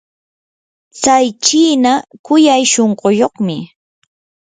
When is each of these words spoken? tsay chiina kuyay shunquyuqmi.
tsay 0.99 1.27
chiina 1.43 1.93
kuyay 2.25 2.63
shunquyuqmi. 2.71 3.57